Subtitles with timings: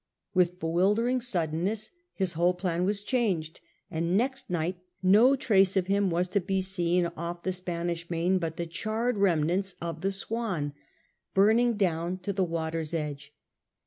[0.33, 3.61] With bewildering suddenness his whole plan was changed,
[3.91, 7.51] and next night no trace of him was to be seen off the 11 SCUTTLING
[7.51, 10.73] THE 'SWAN' 31 Spanish Main but the charred remnants of the Swan
[11.35, 13.31] burning down to the water's edge.